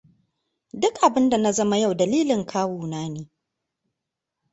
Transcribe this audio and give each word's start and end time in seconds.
Duk 0.73 0.95
abinda 1.05 1.37
na 1.37 1.51
zama 1.51 1.77
yau 1.77 1.93
dalilin 1.99 2.43
kawuna 2.51 3.01
ne. 3.09 3.21